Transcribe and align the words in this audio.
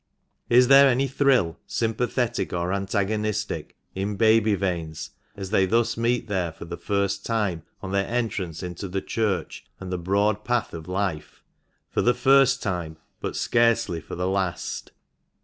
Is 0.49 0.67
there 0.67 0.89
any 0.89 1.07
thrill, 1.07 1.59
sympathetic 1.67 2.53
or 2.53 2.73
antagonistic, 2.73 3.75
in 3.93 4.15
baby 4.15 4.55
veins, 4.55 5.11
as 5.37 5.51
they 5.51 5.67
thus 5.67 5.95
meet 5.95 6.27
there 6.27 6.51
for 6.51 6.65
the 6.65 6.75
first 6.75 7.23
time 7.23 7.61
on 7.83 7.91
their 7.91 8.07
entrance 8.07 8.63
into 8.63 8.87
the 8.87 8.99
church 9.03 9.63
and 9.79 9.91
the 9.91 9.99
broad 9.99 10.43
path 10.43 10.73
of 10.73 10.87
life? 10.87 11.43
For 11.91 12.01
the 12.01 12.15
first 12.15 12.63
time— 12.63 12.97
but 13.21 13.35
scarcely 13.35 14.01
for 14.01 14.15
the 14.15 14.27
last. 14.27 14.89